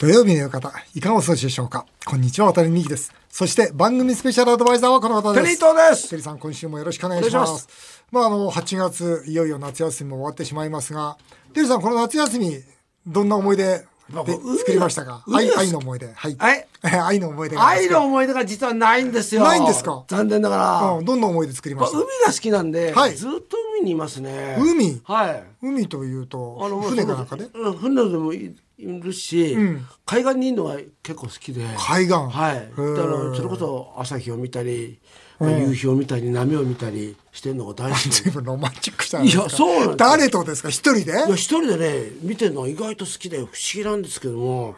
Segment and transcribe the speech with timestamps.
[0.00, 1.84] 土曜日の夕方、いかがお過ごしでしょうか？
[2.06, 3.12] こんにちは、渡辺美希です。
[3.28, 5.44] そして番組スペシャルアドバイザーはこの方です。
[5.44, 7.68] テリー東ですテリーさん、今週もよろしくお願いします。
[8.10, 11.18] まあ、あの、8月、いよいよ夏休みも終わってしまいますが、
[11.52, 12.62] テリーさん、この夏休み、
[13.06, 15.22] どんな思い出で海作りましたか？
[15.30, 16.10] 愛愛の思い出。
[16.10, 16.36] はい。
[16.38, 19.42] はい 愛の思い出が愛の思い出が実はないんですよ。
[19.44, 20.02] ないんですか？
[20.08, 20.80] 残念ながら。
[20.98, 21.98] うん、どんな思い出作りました？
[21.98, 24.56] まあ海が好きなんで、はいずっと海にいますね。
[24.58, 25.00] 海？
[25.04, 25.44] はい。
[25.62, 27.48] 海というとあの、船かなんかで？
[27.54, 29.86] うん船でもいいるし、ん。
[30.06, 31.64] 海岸にいるのが結構好きで。
[31.78, 32.14] 海岸。
[32.14, 32.70] はい。
[32.70, 34.98] だからそれこそ朝日を見たり、
[35.40, 38.10] 夕日を見たり、波を見たりしてるのが大好き。
[38.12, 39.42] 随分ロマンチックじゃないですか。
[39.44, 40.68] いやそうなん誰とですか？
[40.68, 41.12] 一人で？
[41.12, 44.74] いや一人でね見てるのは意外と好きで不思議なんですけども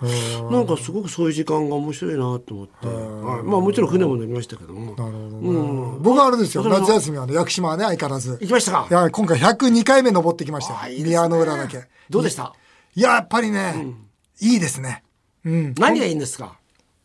[0.53, 4.95] なんかすごくそういう時間が面白いなと思って、はい、まあもちろん船も乗りましたけども。
[4.97, 6.03] うん。
[6.03, 6.63] 僕はあれですよ。
[6.63, 8.39] 夏休みはね屋久島はね相変わらず。
[8.41, 8.87] 行きましたか？
[8.89, 10.75] いや今回102回目登ってきました。
[10.87, 10.97] ね。
[11.03, 11.85] 宮の浦だけ。
[12.09, 12.55] どうでした？
[12.95, 13.87] いややっぱりね、
[14.41, 15.03] いいですね。
[15.45, 15.75] うん。
[15.79, 16.59] 何がいいんですか？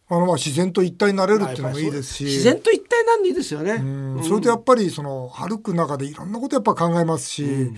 [0.09, 2.23] あのまあ自然と一体になれるっていうのもいいですし。
[2.23, 4.23] 自然と一体なんでいいですよね、うん。
[4.23, 7.71] それとやっぱりその歩く中でいろんなことやっぱ考えますし、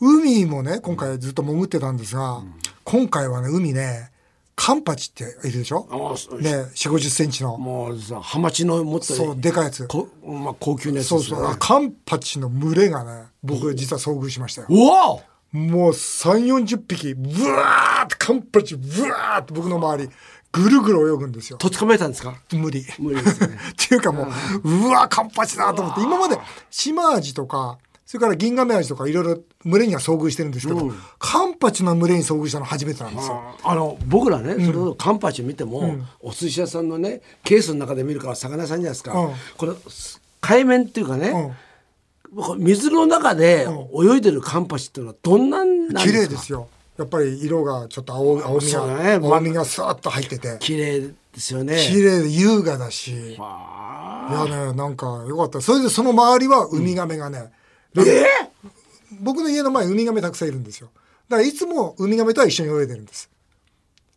[0.00, 2.42] 海もね今回ずっと潜ってたんですが、
[2.84, 4.10] 今回はね海ね
[4.56, 5.86] カンパチっているでしょ？
[6.40, 7.56] ね4 5 0センチの。
[7.56, 9.86] もうさハマチのもっとそうでかいやつ。
[9.86, 11.44] こ、まあ、高級なやつそうそう。
[11.46, 14.66] あカンパチの群れがね僕実は遭遇しましたよ。
[14.70, 15.18] うわ
[15.52, 20.10] もう3 4 0匹ブワーってカンパチブワーって僕の周り
[20.52, 21.58] ぐるぐる泳ぐんですよ。
[21.58, 22.34] とつかめたんですか？
[22.52, 22.84] 無理。
[22.98, 23.56] 無理ですね。
[23.70, 24.28] っていうかも
[24.64, 26.38] う、うわ、カンパチだと思って、今まで
[26.70, 33.40] シマアジとか、それからギンガメアジとかいろいろ群れには遭遇してるんですけど、カンパチの群れに遭遇したの初めてなんですよ。
[33.62, 39.32] あの僕らね、それこそカンパチ見ても、お寿司屋さんのねケースの中で見るから魚屋さんじゃないですか、うん。
[39.56, 39.72] これ
[40.40, 41.54] 海面っていうかね、
[42.58, 46.28] 水の中で泳いでるカンパチっていうのはどんなんなん綺ですか？
[46.28, 46.68] 麗ですよ。
[46.98, 55.60] やっぱり色がちょっと青青みが、ね青みがスーッと入ってて、綺麗ですよね綺麗で優雅だし、いあやね、なんかよかった。
[55.60, 58.26] それでその周りはウミガメがね、ーえ
[59.20, 60.90] 僕の家の前ウミガメたくさんいるんですよ。
[61.28, 63.30] だからいつもウミガメとは一緒に泳いでるんです。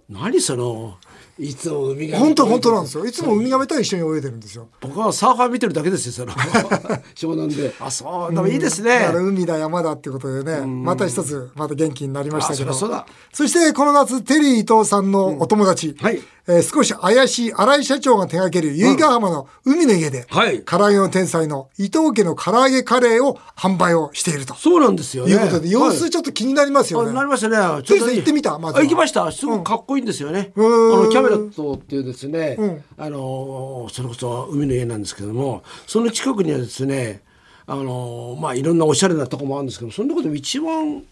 [0.09, 0.97] 何その
[1.39, 3.05] いつも海が本当本当なんですよ。
[3.05, 4.67] いつもウミガメとは一緒に泳いでるんですよ。
[4.81, 6.31] 僕はサーファー見てるだけですよその。
[7.15, 7.73] 湘南で。
[7.79, 8.33] あそう。
[8.33, 12.71] でもいいですね、だから海だ山だっていうことでね、また一つまた元気になりましたけど。
[12.71, 16.21] あそしてこの夏テリー伊藤さんのお友達、はい。
[16.47, 20.61] えー少し怪しい新井社長が手掛ける由比ヶ浜の海の家で、はい。
[20.63, 24.53] 唐揚げの天才の伊藤家の唐揚げカレーを販売をしていると。
[24.55, 25.31] そうなんですよね。
[25.31, 27.11] いうことで、様子はいちょっと気になりますよね。
[27.11, 27.55] あなりましたね。
[27.83, 28.79] テリーさん行ってみたまずは。
[28.81, 29.31] あ行きました。
[29.31, 30.51] すごくかっこいいんですよね。
[30.57, 31.03] あうん。
[31.05, 37.23] のキャメロットっていうですね、うんあのそれこそ海の家なんですけども、その近くにはですね、
[37.65, 41.03] あのまあいろんなおしゃれなとこもあるんですけど、その中でも一番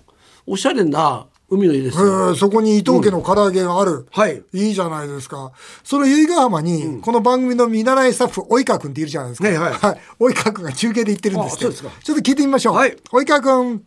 [0.46, 2.32] おしゃれな海の家ですえよ。
[2.32, 4.08] ーそこに伊藤家の唐揚げがある。
[4.12, 4.42] はい。
[4.54, 5.52] いいじゃないですか。
[5.84, 9.50] その由比ヶ浜に、この番組の見習いスタッフ、及川くんっているじゃないですか。
[9.50, 9.74] はいはい
[10.20, 12.76] 及川くんが中継で行ってるんですけど、あそうですかちょっと聞いてみましょう。
[12.76, 13.84] はい及川くん。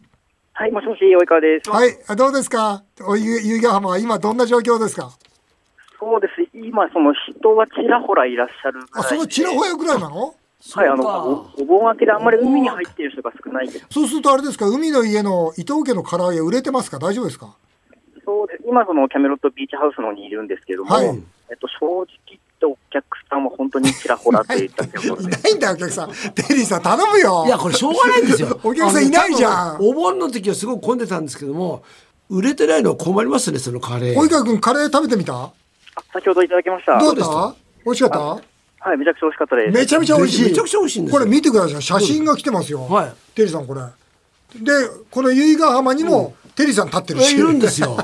[0.52, 1.70] はい、もしもし、及川です。
[1.70, 1.98] はい。
[2.06, 2.84] あどうですか？
[3.00, 5.10] 由比ヶ浜は今どんな状況ですか？
[6.04, 6.34] そうです。
[6.52, 9.08] 今、その人はちらほらいらっしゃるぐらいあ、で。
[9.08, 10.34] そのちらほやぐらいなの？
[10.72, 13.86] はい、あの、おお盆明けであんまり海に入っている人が少ないです。
[13.90, 14.66] そうするとあれですか？
[14.66, 16.98] 海の家の伊藤家の唐揚げ売れてますか？
[16.98, 17.56] 大丈夫ですか？
[18.24, 18.64] そうです。
[18.68, 25.30] 今、そのキャメロットビーチハウスの方にいるんですけども、はいえっと、正直言ってお客さんは本当にちらほらといったところいで。
[25.30, 26.08] ないんだよ、お客さん。
[26.08, 27.44] テリーさん頼むよ。
[27.46, 28.58] いやこれしょうがないんですよ。
[28.64, 31.82] お客さんいないじゃんお盆の時はすごく混んでたんですけども、
[32.30, 34.18] 売れてないのは困りますねそのカレー。
[34.18, 35.34] 及川くんカレー食べてみた？
[35.34, 35.52] あ
[36.12, 36.98] 先ほどいただきました。
[36.98, 38.18] どうですかた美味しかった？
[38.20, 39.74] はい、めちゃくちゃ美味しかったです。
[39.78, 40.44] めちゃめちゃ美味しい。
[40.44, 41.82] めちゃくちゃ美味しいんですよこれ見てください。
[41.82, 42.86] 写真が来てますよ。
[42.86, 43.80] はいテリーさんこれ。
[44.56, 44.72] で、
[45.10, 47.34] この由比ヶ浜にも、テリーさん立ってるし。
[47.34, 47.96] いるんですよ。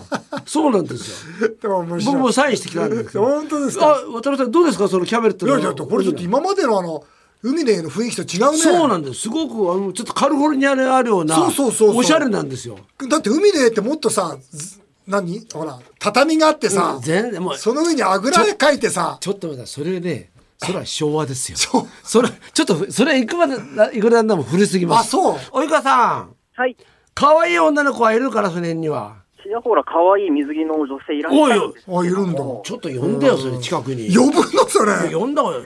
[0.47, 1.49] そうなんですよ。
[1.63, 3.23] でも面白い僕もサインしてきたんですよ。
[3.29, 3.87] 本当ですか？
[3.87, 4.89] あ、渡辺さんどうですか？
[4.89, 5.53] そのキャベレットの。
[5.53, 7.05] いやいや、これちょっと今までのあの、
[7.43, 8.59] 海での雰囲気と違うね。
[8.59, 9.21] そうなんです。
[9.21, 11.37] すごくあのちょっとカリフォルニアにあるような。
[11.37, 12.79] そうそうそうそうおしゃれなんですよ。
[13.09, 14.80] だって海でってもっとさ、ず
[15.11, 15.47] 何？
[15.53, 20.31] ほら、畳があってさ、全然もうその上にあぐらかいてさ、ちょっと待ってそれね。
[20.63, 21.57] それは昭和ですよ。
[21.57, 23.55] そうそれちょっとそれいくまで
[23.97, 25.07] いくらなんでも古すぎます。
[25.07, 26.77] あそう及川さん、はい。
[27.15, 29.17] 可愛い女の子はいるからその辺には。
[29.43, 32.39] ちらほら可愛い水着の女性いらっしゃるんですあ、いるんだ。
[32.39, 34.15] ちょっと呼んでよそれ近くに。
[34.15, 35.15] 呼ぶのそれ。
[35.15, 35.63] 呼んだわよ。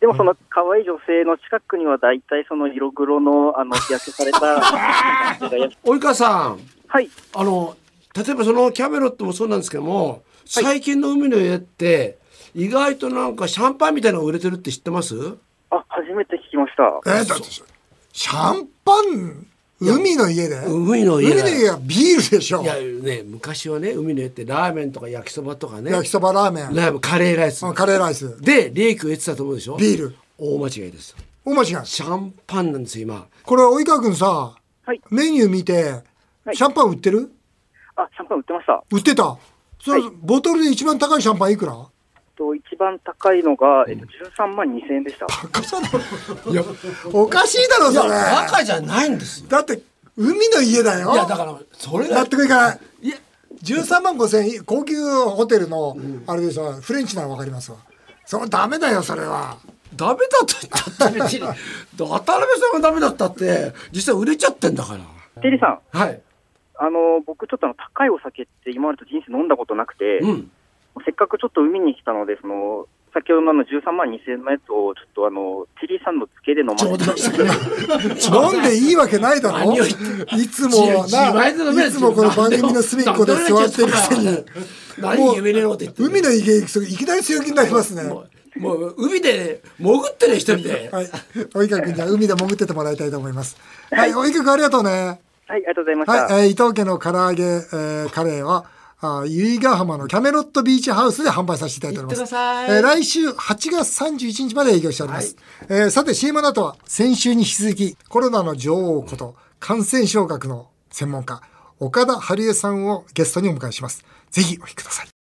[0.00, 4.38] でもその可愛い女性の近くには大体その色黒のあの日焼けされた
[5.40, 6.60] 女性がいらっしゃる及川さん。
[6.86, 7.10] はい。
[7.34, 7.76] あの
[8.24, 12.18] 例えばそのキャメロットもそうなんですけども、最近の海の家って
[12.54, 15.14] 意外となんかシャンパンみたいなのが売れてるって知ってます？
[15.70, 16.84] あ、初めて聞きました。
[17.06, 17.44] えーだって
[18.12, 19.46] シャンパン
[19.80, 20.56] 海の家で？
[20.66, 22.62] 海の家海の家はビールでしょ。
[22.62, 25.92] いやね昔はね海の家ってラーメンとか焼きそばとかね。
[25.92, 26.74] 焼きそばラーメン。
[26.74, 27.64] ラーメンカレーライス。
[27.64, 28.40] うんカレーライス。
[28.40, 29.76] で利益を得てたと思うでしょ？
[29.76, 30.16] ビール。
[30.38, 31.14] 大間違いです。
[31.44, 31.86] 大間違い。
[31.86, 33.26] シャンパンなんですよ今。
[33.44, 35.00] これ及川君さはい。
[35.10, 36.02] メニュー見て
[36.44, 36.56] はい。
[36.56, 37.30] シャンパン売ってる？
[37.98, 38.84] あ、シャンパン売ってました。
[38.90, 39.36] 売ってた？
[39.80, 40.10] それはい。
[40.22, 41.74] ボトルで一番高いシャンパンいくら？
[42.36, 45.26] と一番高いのが、えっと、13万2000円でした。
[45.26, 46.52] い。
[46.52, 46.62] いや
[47.12, 48.10] おかしいだろそれ。
[48.10, 49.48] バカじゃないんですよ。
[49.48, 49.82] だって
[50.16, 51.12] 海の家だよ。
[51.12, 52.80] いやだからそれが納得いかない。
[53.02, 53.16] いや。
[53.64, 55.96] 13万5千円高級ホテルの
[56.28, 57.78] あれでしょフレンチなら分かりますわ。
[58.24, 59.56] それダメだよそれは。
[59.96, 61.40] ダメだと言ったって別に。
[61.98, 65.00] 渡辺さんがダメだったって実際売れちゃってんだから。
[65.42, 66.20] テリーさん、はい
[66.78, 70.50] あの、僕ちょっとあの、高いお酒って今までと人生飲んだことなくて、うん。
[71.04, 77.42] せっかくちょっと海に来たので、その、先ほどのあの13万2000円のやつを、ちょっとあの、テリーさんの付けで飲ませて。
[78.30, 79.74] 飲んでいいわけないだろ。
[79.74, 79.78] い
[80.48, 81.98] つもないつ。
[82.00, 84.44] もこの番組の隅っこで座ってるくせに。
[84.98, 86.30] 何夢のこと言って海の。
[86.38, 88.02] 家行くといきなり強気になりますね
[88.56, 93.56] もう海で潜ってる一人ではい及川君には海で潜っててもらいたいと思います
[93.90, 96.34] はい及川君ありがとうねはい、ありがとうございました。
[96.34, 98.66] はい、えー伊藤家の唐揚げ、えーカレーは、
[99.00, 102.18] あー由比ヶ浜のキャメロットビーチハウスで販売させていただいております。
[102.20, 105.36] 行ってくださいえー来週8月31日まで営業しております。
[105.68, 111.40] えーさて CM の後は先週に引き続きコロナの女王こと感染症学の専門家
[111.80, 114.04] 岡田春江さんをゲストにお迎えします。
[114.30, 115.17] ぜひお聞きください。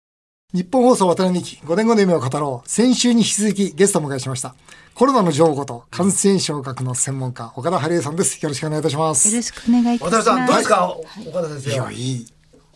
[0.52, 2.68] 日本放送渡辺美希5年後の夢を語ろう。
[2.68, 4.54] 先週に引き続きゲストをお迎えしました。
[4.94, 8.38] コロナの女王こと感染症学の専門家岡田春江さんです。
[8.42, 9.30] よろしくお願いいたします。
[9.30, 10.28] よろしくお願いいたします。
[10.28, 10.96] 渡辺さんどうですか？
[11.30, 12.26] 岡田先生いや、いい。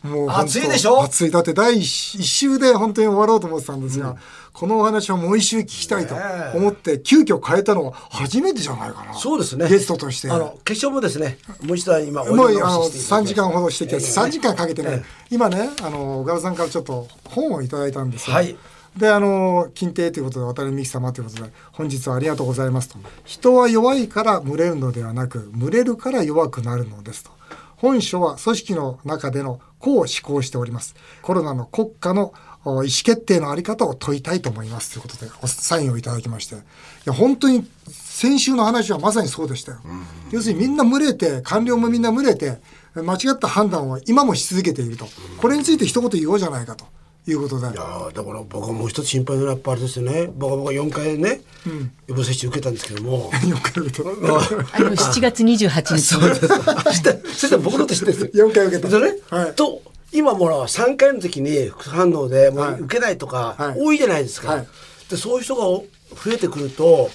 [0.07, 1.03] もう暑いでしょ？
[1.03, 1.31] 暑い。
[1.31, 4.17] だって第一週で本当に終わろうと思ってたんですが、
[4.53, 6.15] このお話をもう一週聞きたいと
[6.55, 9.15] 思って、急遽変えたのは初めてじゃないかな。
[9.15, 10.31] そうですねゲストとして。
[10.31, 12.43] あの決勝もですねもう一度今もうあの
[12.81, 18.37] お呼び3時間ほどしてきて、ええ3時間かけてね、ええ今ね、あの、小川さんからちょっと本をいただいたんですよ。
[18.37, 18.57] はい
[18.97, 22.97] で、あの、金亭ということで、渡辺美樹様ということで、本日はありがとうございますと。
[23.27, 27.31] 人は弱いから群れるのではなく、群れるから弱くなるのですと。
[27.77, 30.95] 本書は組織の中でのこう思考しております。
[31.23, 32.33] コロナの国家の
[32.65, 36.57] お意思決定のあり方を問いたいと思いますということで、おサインをいただきまして。
[36.57, 36.59] い
[37.05, 39.79] や、本当に先週の話はまさにそうでしたよ。
[40.33, 42.59] 要するにみんな群れて、官僚もみんな群れて、
[42.95, 45.07] 間違った判断を今もし続けていると。
[45.39, 46.87] これについて一言言おうじゃないかと
[47.31, 47.67] いうことで。
[47.67, 50.31] いやーだから僕はもう一つ心配なのはやっぱあれですよね。
[50.35, 51.41] 僕は僕は4回ね、
[52.07, 53.31] 予防接種受けたんですけども。
[53.43, 54.09] 4回受けた。
[54.09, 56.03] あの7月28日。
[56.03, 56.49] そうです。
[57.41, 58.19] そして僕のこと知ってる。
[58.19, 58.91] んです4回受けた。
[58.91, 59.55] それ、はい。
[59.55, 59.83] と
[60.13, 62.81] 今もら3回の時に副反応でもはい。
[62.81, 63.81] う受けないとかはい。
[63.81, 64.69] 多いじゃないですか、はい。
[65.11, 65.85] でそういう人が増
[66.33, 67.11] えてくると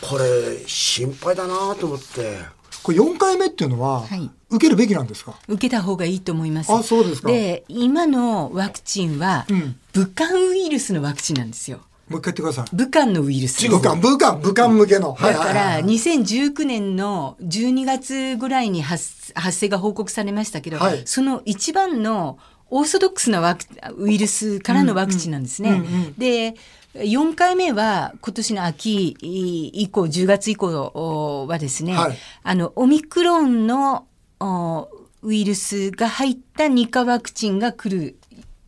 [0.00, 2.38] これ心配だなと思って。
[2.82, 5.34] これ4回目っていうのは、はい受けるべきなんですか？
[5.48, 6.72] 受けた方がいいと思います。
[6.72, 11.78] あそうですかで、今のワクチンは、うん武漢ウイルスのワクチンなんですよ。
[12.08, 12.76] もう一回言ってください。
[12.76, 13.68] 武漢のウイルス。
[13.68, 15.12] 武漢、武漢、武漢向けの。
[15.14, 22.38] はいだからはいはい2019年の12月ぐらいに発発生が報告されましたけど、はいその一番の
[22.70, 23.64] オーソドックスなワク
[23.96, 25.70] ウイルスからのワクチンなんですね。
[25.70, 26.54] うんうんうんうんで
[26.94, 34.07] 4回目は今年の秋以降10月以降はですね、はいあのオミクロンのお
[34.40, 38.16] ウイルスが入った2価ワクチンが来る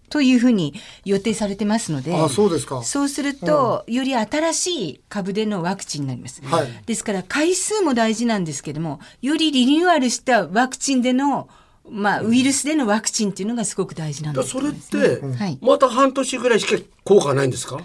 [0.08, 0.75] というふうに
[1.05, 2.82] 予定されてますのであそうですか。
[2.82, 6.43] そうすると、より新しい株でのワクチンになります。
[6.44, 11.48] はいですから回数も大事なんですけどもよりリニューアルしたワクチンでの、
[11.89, 15.58] まあ、ウイルスでのワクチンっていうのがすごく大事なんですそれって、はい。
[15.62, 17.79] また半年ぐらいしか効果ないんですか？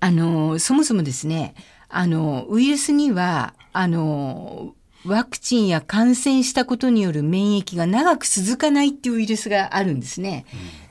[0.00, 1.54] あのそもそもですね
[1.88, 4.74] あのウイルスにはあの
[5.04, 10.46] ワクチンや感染したことによる免疫が長く続かないっていうウイルスがあるんですね。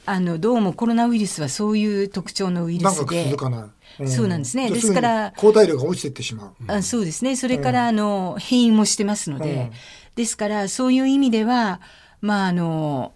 [0.05, 4.07] あのどうもコロナウイルスはそういう特徴のウイル長くスで続かない。
[4.07, 6.71] そうなんですねですから抗体量が落ちていってしまう。
[6.71, 9.71] あそうですねそれから、あの変異もしてますので、うん
[10.15, 11.79] ですからそういう意味では
[12.19, 13.13] まああの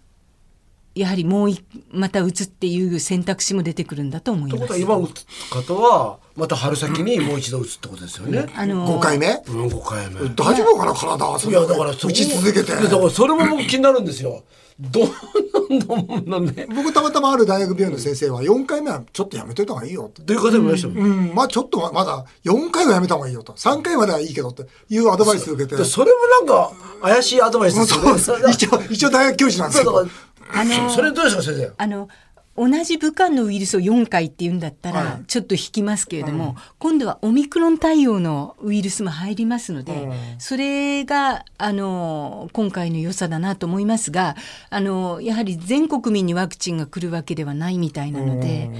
[0.94, 4.72] やはりもういまた打つっていう選択肢も出てくるんだと思いというます。
[4.72, 8.46] ことは今打つ方はまた春先にもう一度打つってことですよね。
[8.54, 9.28] あの5回目？
[9.48, 10.20] うん、5回目。
[10.34, 14.44] 大丈夫かな体はそいれやだから打ち続けてだからそれも僕気になるんですよ。
[14.78, 16.66] どんどんどんね。
[16.68, 20.20] 僕たまたまある大学病院の先生は4回目はちょっとやめといた方がいいよと。
[20.20, 20.98] という方もいましたもん。
[20.98, 23.54] うん、まあちょっとまだ4回はやめた方がいいよと。
[23.54, 25.76] 3回まではいいけどっていうアドバイスを受けて。
[25.76, 28.52] でそれもなんか怪しいアドバイスですよね。
[28.52, 30.10] 一応、一応大学教授なんですけどそうだ。
[30.10, 31.72] からそそれどうですか先生？
[31.78, 32.08] あの
[32.56, 35.24] 同じ武漢のウイルスを4回っていうんだったはらい。
[35.26, 40.12] ちょっと引きますけれども、今度はオミクロン対応のウイルスも入りますので、うん。
[40.38, 44.36] それがあの今回の良さだなと思いますが
[44.70, 48.70] あのやはり全国民にワクチンが来るわけではないみたいなので、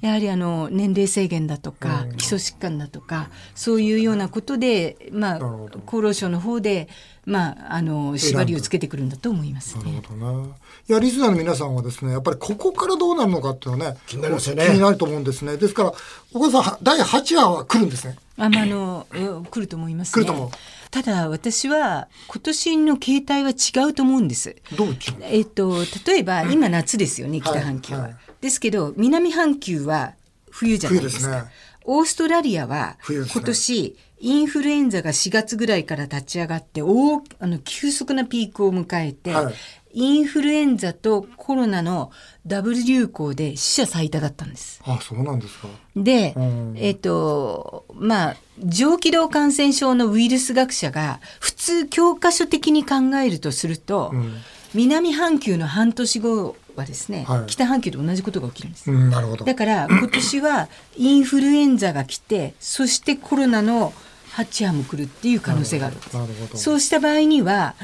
[0.00, 6.88] やはりあの年齢制限だとか、基礎疾患だとかそういうようなことで、まあ、厚労省の方で、
[7.26, 10.00] まあ、あの縛りをつけてくるんだと思いますなね。
[10.00, 10.46] るほどな。
[10.88, 15.56] いや、リスナーの皆さんはですね、やっぱりここからどうなるのかっていうのはね、気になりますよね気になると思うんですね。
[15.56, 15.92] ですから、
[16.32, 18.16] 岡田さん、第8話は来るんですね。
[18.38, 20.24] あまあ、あのうん来ると思います、ね。
[20.24, 20.50] 来ると思う
[20.90, 24.54] ただ私は今年の形態は違うと思うんです。
[24.76, 24.96] どう違う？
[25.22, 28.00] えっと例えば今夏ですよね、北半球は。
[28.02, 30.12] はいですけど南半球は
[30.50, 31.22] 冬じゃないですか。
[31.22, 31.52] 冬ですね
[31.84, 39.54] オーストラリアは今年インフルエンザが4月ぐらいから立ち上がって大あの急速なピークを迎えて、はい
[39.98, 42.10] インフルエンザとコロナの
[42.46, 44.82] ダブル流行で死者最多だったんです。
[44.84, 45.68] あ、そうなんですか。
[45.96, 52.94] で、うんえっ、と、まあ、上気道感染症のウイルス学者が普通教科書的に考
[53.24, 54.34] えるとすると、うん
[54.74, 58.90] 南半球の半年後はですね、はい北半球で同じことが起きるんです。
[58.90, 59.46] うん、なるほど。
[59.46, 60.68] だから今年は
[60.98, 63.94] インフルエンザが来て、そしてコロナの
[64.36, 65.96] 8波も来るっていう可能性がある。
[66.12, 66.56] なるほど。
[66.58, 67.74] そうした場合には、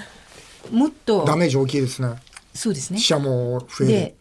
[0.71, 2.17] もっと、ダメージ大きいですね。
[2.55, 3.07] そうですね死。
[3.07, 3.87] 者も増える。
[3.89, 4.15] で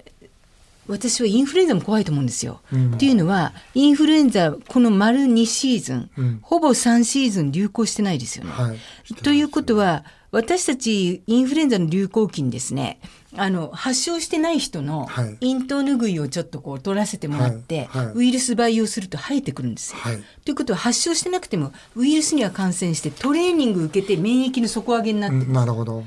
[0.87, 2.59] 私はインフルエンザも怖いと思うんですよ。
[2.73, 8.51] うんっていうのはインフルエンザこの丸2シーズン、うんほぼ3シーズン流行してないですよね。
[8.51, 9.13] はい。
[9.15, 12.99] ということは私たちインフルエンザの流行期にですね
[13.37, 19.99] あの発症してない人のはい咽頭拭いをちょっとこう取らせてもらって、はいはいウイルス培養すると生えてくるんですよ。
[19.99, 20.23] はい。
[20.43, 26.03] ということは発症してなくてもウイルスには感染してトレーニング受けて免疫の底上げになってうんなるほど。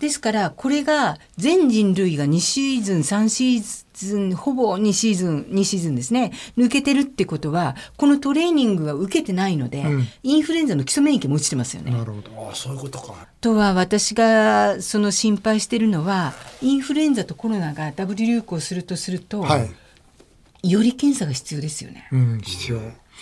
[0.00, 11.90] ですからこれが全人類が2シーズン3シーズンほぼ2シーズン2シーズンですね抜けてるってことはこのトレーニングが受けてないので、うんインフルエンザの基礎免疫も落ちてますよね。
[11.90, 12.48] なるほど。
[12.48, 13.26] ああそういうことか。
[13.40, 20.70] とは私がその心配してるのはインフルエンザとコロナがダブル流行するとすると、はい。
[20.70, 22.08] より検査が必要ですよね。
[22.12, 22.80] うん、必要。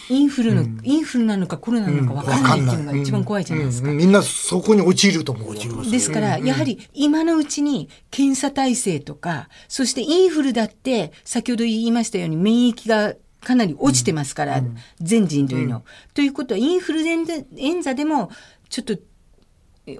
[0.09, 3.89] インフルの、インフルなのかコロナなのか分からないっていうのが一番怖いじゃないですか。
[3.89, 3.95] うん。
[3.95, 3.99] うん。
[3.99, 5.57] みんなそこに陥ると思う。
[5.91, 14.63] ですから、やはり今のうちに検査体制とか、そしてインフルだって、先ほど言いましたように免疫がかなり落ちてますから、
[15.01, 15.85] 全人類の。
[16.15, 18.31] ということは、インフルエンザエンザでも、
[18.69, 18.99] ちょっと、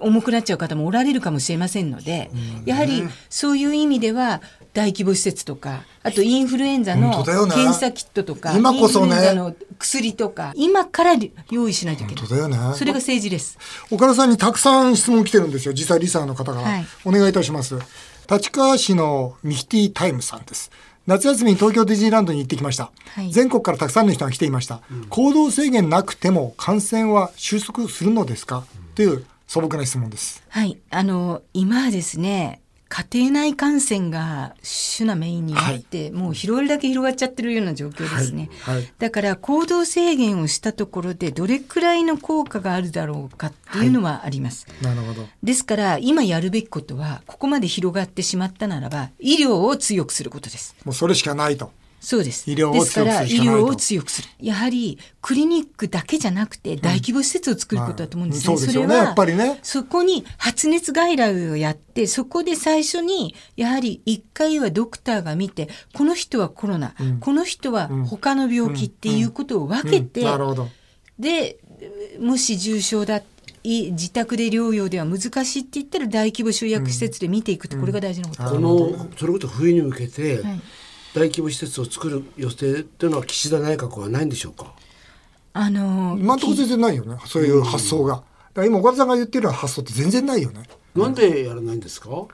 [0.01, 2.29] 重くなっちゃう方もおられるかもしれませんので、
[2.65, 4.41] やはりそういう意味では
[4.73, 11.13] 大規模施設とかあとインフルエンザの検査キットとか、今こそねインフルエンザの薬とか今から
[11.51, 13.57] 用意しないといけない本当だよねそれが政治です。
[13.89, 15.73] 岡田さんにたくさん質問来てるんですよ。
[15.73, 16.61] 実際リサーの方から。
[16.61, 17.75] はいお願いいたします。
[18.29, 20.69] 立川市のミキティタイムさんです。
[21.05, 22.91] 夏休みに東京ディズニーランドに行ってきました。
[23.15, 24.81] はい全国からたくさんの人が来ていました。
[25.09, 28.65] 行動制限なくても感染は収束するのですか？
[28.95, 30.43] という素朴な質問です。
[30.49, 38.75] はい、あの今はですね家庭内感染が主なメインになって、もう広がるだけ広がっちゃってるような状況ですね、はい。
[38.75, 38.93] はい。
[38.97, 45.27] だから行動制限をしたところでどれくらいの効果があるだろうかっていうのはあります、なるほど。
[45.43, 50.73] ですから今やるべきことはここまで広がってしまったならば医療を強くすることです。
[50.85, 51.73] もうそれしかないと。
[52.07, 52.49] そうです。
[52.49, 53.65] 医療をですから医強くするしかないと。
[53.65, 54.29] 療を強くする。
[54.39, 58.53] やはりクリニックだけじゃなくて大規模施設を作ることだと思うんですね。
[58.53, 58.95] うんそうですよね。
[58.95, 59.59] やっぱりね。
[59.61, 70.27] そこに発熱外来をやってそこで最初にやはり1回はドクターが見てこの人はコロナ、この人は他の病気っていうことを分けて、うん。
[70.27, 70.69] なるほど。
[71.19, 71.59] で
[72.21, 73.21] もし重症だ
[73.65, 78.43] い自宅で療養では難しいって言ったら大規模集約施設で見ていくってこれが大事なこと。
[78.43, 80.61] このそれこそ冬に向けてはい
[81.17, 84.73] 大規模施設を作る予定っていうのは岸田内閣はないんでしょうか？
[85.53, 87.17] あの今のところ全然ないよね。
[87.25, 88.15] そういう発想が。
[88.15, 88.25] だか
[88.61, 90.63] ら今岡田さんが言ってる発想って全然ないよね。
[90.95, 92.09] なんでやらないんですか？
[92.09, 92.27] も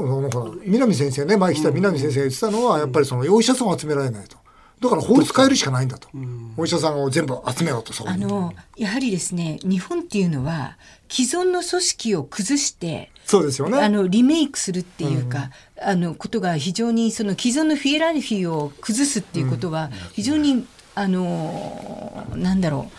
[0.00, 4.36] うあのほら南先生ね前来た南先生が言ってたのはやっぱりそのお医者さんを集められないと
[4.80, 6.08] だから法律変えるしかないんだと
[6.56, 10.76] お医者さんを全部集めようとそうあのやはりですね日本っていうのは
[11.08, 13.78] 既存の組織を崩してそうですよね。
[13.78, 22.96] あのリメイクするっていうか、あのことが非常にその既存のフィエラルフィーを崩すっていうことは非常に、あのなんだろう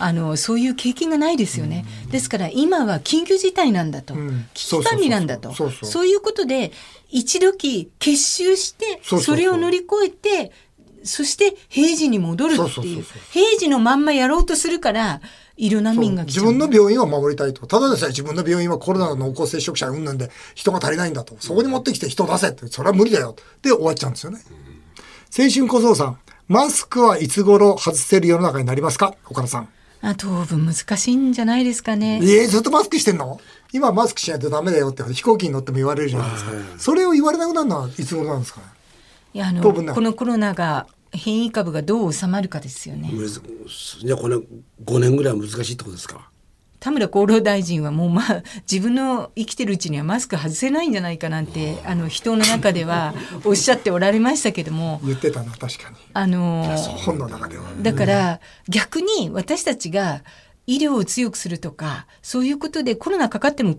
[0.00, 4.48] あのそういう経験がないですよね、ですから今は緊急事態なんだと、ん。
[4.52, 5.52] 危機管理なんだと。
[5.52, 6.72] そういうことで
[7.08, 10.50] 一時結集してそれを乗り越えて
[11.04, 13.04] そして平時に戻るっていう。
[13.30, 15.20] 平時のまんまやろうとするから
[15.58, 17.66] 医療難民が自分の病院を守りたいと。
[17.66, 21.36] ただでさえ自分の病院はコロナの濃厚接触者うんぬんで人が足りないんだと。
[21.40, 22.68] そこに持ってきて人出せって。
[22.68, 23.34] それは無理だよ。
[23.60, 24.38] で終わっちゃうんですよね。
[25.36, 26.18] 青春小僧さん。
[26.46, 29.14] マスクはいつ頃外せる世の中になりますか？
[29.28, 29.68] 岡田さん。
[30.00, 32.20] あ当分難しいんじゃないですかね。
[32.22, 33.40] ええずっとマスクしてんの？
[33.72, 36.52] 今マスクしないとダメだよって飛行機に乗っても言われるじゃないですか。
[36.78, 38.66] それを言われなくなるのはいつ頃なんですかね？
[39.34, 43.10] いやあのこのコロナが変異株がどう収まるかですよね。
[44.04, 46.30] じゃあこれ5年ぐらいは難しいってことですか？
[46.80, 51.94] 田村厚労大臣はもうまあ自分の生きてるうちにはマスク外せないんじゃないかなんてあ。
[51.96, 55.00] の人の中では おっしゃっておられましたけども。
[55.04, 55.96] 言ってたな、確かに。
[56.12, 57.64] あの本の中では。
[57.82, 60.22] だから逆に私たちが
[60.68, 63.78] 医療を強くするとかそういうことでコロナかかっても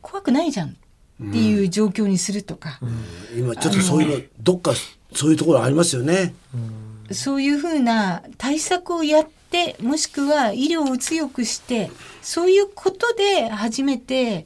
[0.00, 2.78] 怖くないじゃんっていう状況にするとか、
[3.36, 4.72] 今ちょっとそういうのどっか
[5.14, 6.34] そういうところありますよね。
[7.10, 14.44] そういうふうな対策をやってもしくは医療を強くしてそういうことで初めて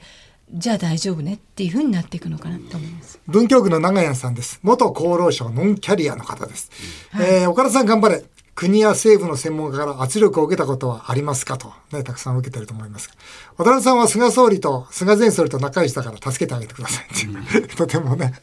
[0.53, 3.19] じゃあ大丈夫ねっていうふうになっていくのかなと思います。
[3.27, 4.61] 文京区の長屋さんです。
[4.63, 6.71] 元厚労省ノンキャリアの方です。
[7.15, 8.25] えー岡田さん頑張れ。
[8.55, 13.15] 国や政府の専門家から圧力を受けたことはありますかと、ね、たくさん受けてると思いますが。
[13.57, 18.35] 渡辺さんは菅総理と、菅前総理と仲良しだから助けてあげてくださいっていう、 とてもね、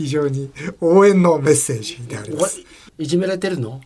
[0.00, 2.62] 非常に応援のメッセージであります。
[2.96, 3.82] いじめられてるの？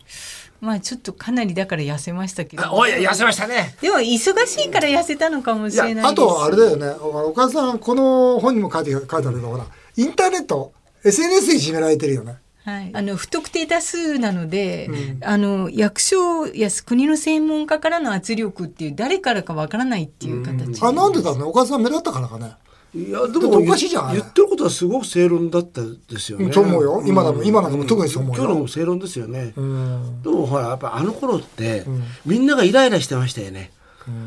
[0.61, 2.63] まあちょっとかなりだから痩せましたけど。
[2.71, 3.75] おい痩せましたね。
[3.81, 6.03] でも忙しいから痩せたのかもいしれないです。
[6.05, 9.65] や、あとあれだよね、岡田さん、この本にも書いて書いてあるけど、ほら、
[9.97, 10.71] インターネット、
[11.03, 12.37] SNS でいじめられてるよね。
[12.63, 14.89] はい、あの不特定多数なので、
[15.21, 22.53] あの役所や国の専門家からの圧力っていう誰からかわからないっていう形で、あ、なんでだろうね、岡田さん目立ったからかね。
[22.95, 26.53] いやでだっておかしいじゃん言ってることはすごく正論だったですよね。
[26.53, 29.51] そう思うよ今だも今なんかも特にそう思うよ今日のも正論ですよね。
[29.57, 30.21] うん。
[30.23, 31.83] でもほらやっぱあの頃って、
[32.25, 33.71] みんながイライラしてましたよね。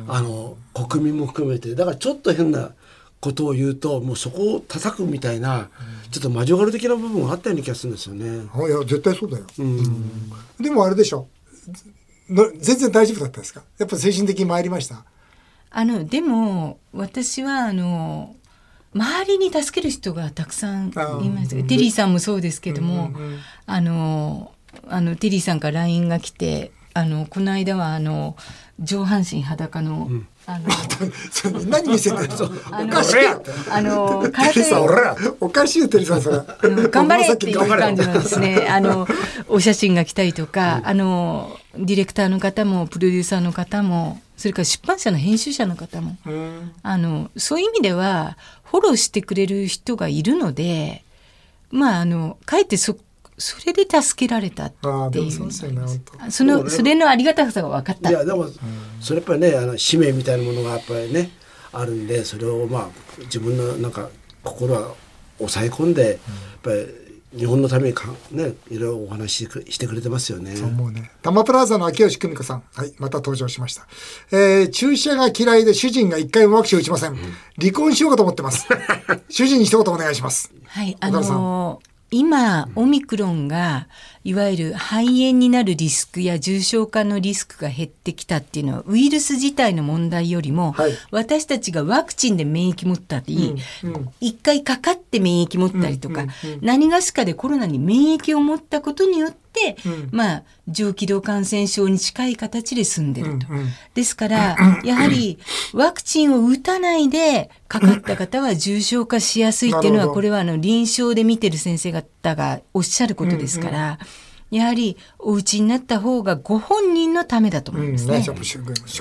[0.06, 2.72] あの国民も含めてだからちょっと変な
[3.20, 5.70] ことを言うともうそこを叩くみたいな、
[6.10, 8.48] ちょっとマジョガル的な部分があったような気がするんですよね。
[8.52, 9.46] あいや、絶対そうだよ。
[10.60, 11.26] でもあれでしょ。
[12.28, 13.62] の全然大丈夫だったですか？
[13.78, 15.04] やっぱ精神的に参りました？
[15.70, 18.34] あのでも私はあの
[18.98, 23.10] 周りに助ける人がたくさんいますテリーさんもそうですけども、
[23.66, 24.52] あの
[24.88, 28.36] あのテリーさんから LINE が来てあのこの間はあの
[28.80, 30.08] 上半身裸の、
[30.46, 30.70] あの
[31.30, 32.84] それ 何見せてるの？
[32.84, 33.42] おかしいよ。
[33.70, 35.16] あのテ空手さん、俺ら。
[35.40, 36.36] おかしいよ、テリーさん、それ。
[36.36, 38.66] あの頑張れっていう感じなんですね。
[38.70, 39.06] あの
[39.48, 46.72] お写真が来たりとか、あのディレクターの方もプロデューサーの方も、それから出版社の編集者の方も、うん。
[46.82, 51.02] あのそういう意味ではフォローしてくれる人がいるので、
[51.72, 52.96] まああのかえってそ
[53.36, 54.72] それで助けられたっ
[55.10, 55.32] ていう。
[55.32, 55.50] そ。
[56.30, 58.10] そのそれのありがたさが分かった。
[58.10, 58.46] いやでも、
[59.00, 61.30] それやっぱりねあの使命みたいなものがやっぱりね
[61.72, 62.88] あるんでそれをまあ
[63.22, 64.08] 自分のなんか
[64.44, 64.94] 心は
[65.38, 66.18] 抑え込んで、やっ
[66.62, 70.56] ぱり日本のためにかねいろいろお話ししてくれてますよね。
[70.56, 71.10] そう思うね。
[71.20, 72.62] タマプラザの秋吉久美子さん。
[72.74, 73.86] はい、また登場しました。
[74.32, 77.16] えー、注射が嫌いで主人が一回もワクチン打ちません。
[77.60, 78.66] 離婚しようかと思ってます。
[79.28, 80.52] 主人に一言お願いします。
[80.66, 83.86] はい、あの今オミクロンが
[84.24, 90.92] いわゆる肺炎になるリスクや重症化のリスクが減ってきたっていうのはウイルス自体の問題よりも、はい。
[91.10, 93.56] 私たちがワクチンで免疫持ったり、
[94.20, 96.26] 一回かかって免疫持ったりとか、
[96.60, 99.47] 何がしかでコロナに免疫を持ったことによって、
[100.10, 103.46] まあ上気道感染症に近い形で済んでると。
[103.94, 105.38] ですから、 やはり
[105.72, 113.98] ワクチンを打たないでかかった方は重症化しやすいっていうのは、これはあの臨床で見てる先生方がおっしゃることですから、
[114.50, 118.20] やはりお家になった方がご本人のためだと思うん、いますね。
[118.20, 118.40] ね、やっぱ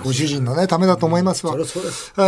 [0.03, 1.55] ご主人のね、ためだと思いますわ。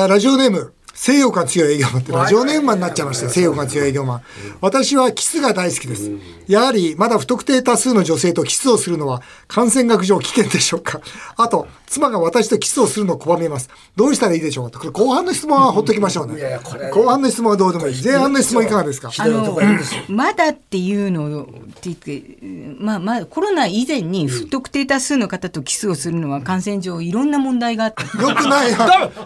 [0.08, 3.32] ラジオネーム、性欲が強い営業マンってラジオネームマンになっちゃいましたよ。
[3.32, 4.22] 性欲が強い営業マン。
[4.60, 6.12] 私はキスが大好きです。
[6.46, 11.00] やはり、まだ不特定多数の女性とキスをするのは感染学上危険でしょうか
[11.38, 13.70] あと、妻が私とキスをするのを拒みます。
[13.96, 16.38] どうしたらいいでしょうかこれ後半の質問はほっときましょうね。
[16.38, 18.04] いやいやこれ後半の質問はどうでもいい。
[18.04, 19.10] 前半の質問いかがですか？
[19.20, 19.58] あの
[20.10, 22.24] まだっていうのって言って、
[22.78, 28.78] まあまあコロナ以前に不特定多数の方とキスをするのは感染上いろんな問題があってよくないよ。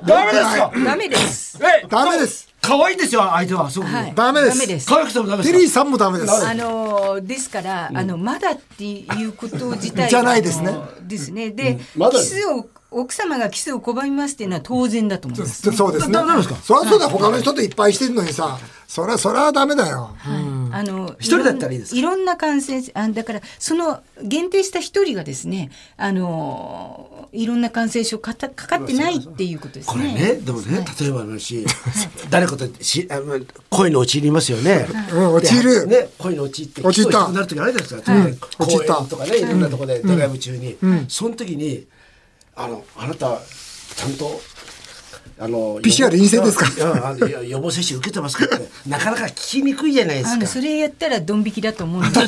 [0.05, 0.71] ダメですか？
[0.85, 1.62] ダメです。
[1.63, 2.47] えダメです。
[2.61, 4.13] 可愛いですよ相手はすごく、はい。
[4.15, 4.87] ダメですダメです。
[4.87, 6.47] 可愛くてもダメですかテリーさんもダメです。
[6.47, 11.49] あのですから、あのまだっていうこと自体がじゃないですねですね。
[11.51, 15.71] で、まだキスを奥様がキスを拒みますっていうのは当然だと思います。
[15.73, 16.13] そうですね。
[16.13, 16.55] ダメなんですか？
[16.55, 17.11] そりゃそうだよ。
[17.11, 20.15] 他の人といっぱいしてるのにさ、そりゃ、そりゃダメだよ。
[20.25, 21.99] うんあの一人だったらいいですか？
[21.99, 30.15] いろんな感染あだからその限定した一人がですねあのいろんな感染症かたかかってないっていうことですこね。
[30.15, 31.65] れねでもね、例えばの話
[32.29, 35.87] 誰かとしあの恋に陥りますよね、うん陥る。
[35.87, 37.31] でね恋に陥って陥った。
[37.31, 38.97] なる時あるじゃないですか、ね公陥った。
[38.99, 41.85] 園とかねいろんなところでドライブ中に、その時に
[42.55, 43.39] あのあなた
[43.95, 44.41] ちゃんと
[45.39, 46.67] あの PCR 陰性ですか？
[47.27, 50.33] いや予防接種受けてますかってなかなか聞きにくいじゃないですか。
[50.33, 52.19] あのそれやったらドン引きだと思うんです。
[52.21, 52.27] で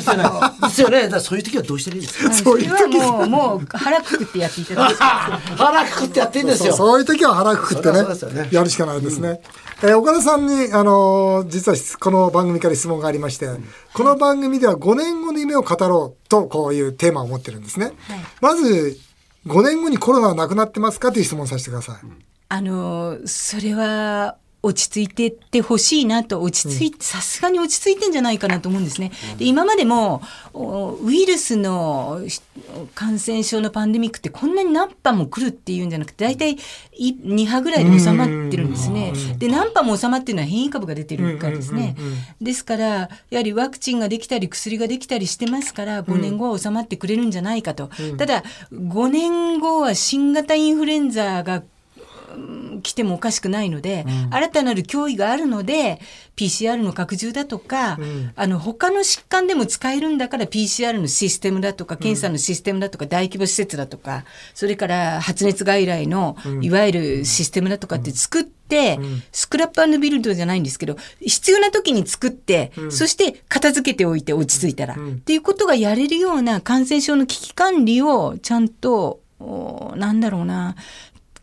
[0.70, 1.02] すよね。
[1.04, 2.32] だからそういう時はどうしたらいいですか？
[2.34, 2.86] それは。
[2.88, 4.94] もうもう腹くくってやっていただい。
[5.56, 7.98] 腹くくってやってんですそうよそういう時は腹くくってね。
[8.00, 8.48] そりゃそうですよね。
[8.50, 9.40] やるしかないですね。
[9.82, 13.48] えー岡田さんに、あのー実はこの番組から質問がありまして、
[13.92, 17.92] この番組では5年後の夢を語ろうとこういうテーマを持ってるんですね。
[18.40, 18.98] まず
[19.46, 21.12] 5年後にコロナはなくなってますか？
[21.12, 21.96] という質問させてください。
[22.48, 29.12] あのそれは落ち着いてってほしいなと落ち着いてさすがに落ち着いてんじゃないかなと思うんですね。
[29.38, 30.22] で今までも
[30.54, 32.42] おウイルスのし
[32.94, 36.56] 感染症のパンデミックってこんなに何波も来るっていうんじゃなくて大体
[36.96, 39.12] い2波ぐらいで収まってるんですね。
[39.38, 41.94] で何波も収まってるのは変異株が出てるからですね。
[42.40, 42.86] ですから
[43.30, 47.88] やはりワクチンができたり薬ができたりしてますから5年後は収まってくれるんじゃないかと。
[48.18, 51.62] ただ5年後は新型インフルエンザが
[52.82, 56.00] 来てもおかしくないので、新たなる脅威があるので
[56.36, 57.98] PCR の拡充だとか、
[58.34, 68.98] あの他の疾患でも使えるんだから PCR のシステムだとか検査のシステムだとか、大規模施設だとかそれから発熱外来のいわゆるシステムだとかって作って、
[69.32, 80.76] スクラップビルドじゃないんですけど必要な時に作って、そして片付けておいて落ち着いたら、っていうことがやれるような感染症の危機管理をちゃんとおなんだろうな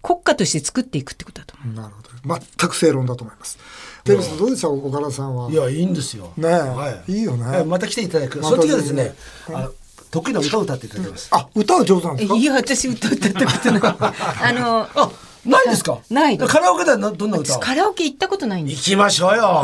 [0.04, 1.76] 国家として作っていくってことだと思う。
[1.76, 2.40] なるほど。
[2.60, 3.58] 全く正論だと思います。
[4.04, 4.70] デビスどうでした？
[4.70, 5.50] 岡田さんは。
[5.50, 6.34] いやいいんですよ。
[6.38, 6.52] ねえ。
[6.52, 7.12] はい。
[7.14, 7.44] いいよね。
[7.46, 9.16] はいまた来ていただく、またその時はですね、
[9.48, 9.72] あの
[10.12, 12.36] 得意な歌を歌っていただきます、あ、歌は上手なんですか？
[12.36, 13.82] いや私歌歌ったことない。
[14.44, 15.12] あのあ
[15.46, 16.00] ないですか？
[16.10, 16.38] ない。
[16.38, 17.60] ですカラオケではなどんな歌を？
[17.62, 18.78] カラオケ行ったことないんです。
[18.80, 19.64] 行きましょうよ。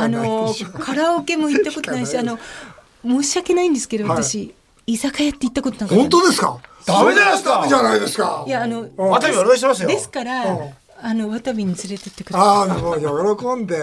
[0.00, 2.38] あのカラオケも行ったことないし、あの
[3.04, 4.52] 申し訳ないんですけど、私
[4.86, 5.94] 居酒屋って行ったことなかった。
[5.96, 6.58] 本当ですか？
[6.86, 10.44] ダメじゃないですかダメじゃないですかいやあの渡辺お願いしますよですから、
[11.02, 12.48] あの渡部に連れてってください。
[12.70, 13.76] ああ、もう喜んで、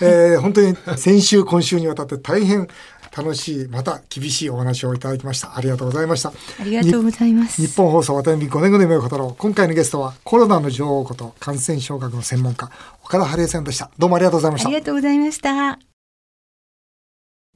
[0.00, 2.68] えー本当に先週、今週にわたって大変
[3.14, 5.56] 楽しい、また厳しいお話をいただきました。
[5.56, 6.30] ありがとうございました。
[6.30, 9.34] ありがとうございます日本放送渡辺美5年後の夢を語ろう。
[9.36, 12.70] 今回のゲストはコロナの女王こと感染症学の専門家、
[13.04, 13.90] 岡田春江さんでした。
[13.98, 14.78] どうもありがとうございましたあり。
[14.80, 15.78] がとうございました。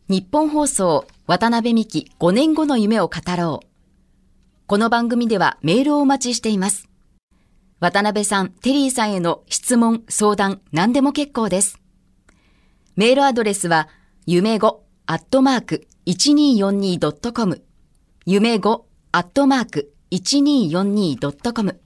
[0.08, 3.66] 日本放送渡辺美希5年後の夢を語ろう。
[4.66, 6.88] この番組ではメールをお待ちしています。
[7.78, 11.78] 渡辺さん、テリーさんへの質問、相談、何でも結構です。
[12.96, 13.86] メールアドレスは、
[14.26, 17.62] 夢5アットマーク 1242.com
[18.26, 21.80] 夢5アットマーク 1242.com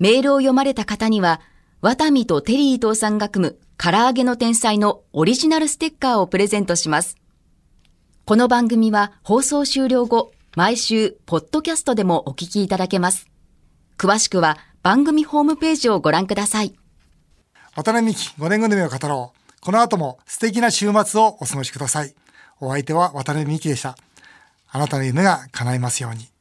[0.00, 1.40] メールを読まれた方には、
[1.82, 7.21] ワタミとテリー伊藤さんが組む唐揚げの天才のオリジナルステッカーをプレゼントします。
[8.24, 13.26] この番組は放送終了後、毎週、ポッドキャストでもお聞きいただけます。
[13.98, 16.72] 詳しくは番組ホームページをご覧ください。
[17.74, 19.60] 渡辺美希5年後の夢を語ろう。
[19.60, 22.14] この後も素敵な週末をお過ごしください。
[22.60, 23.96] お相手は渡辺美希でした。
[24.70, 26.31] あなたの夢が叶いますように。